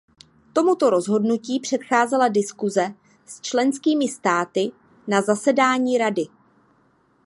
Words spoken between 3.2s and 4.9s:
s členskými státy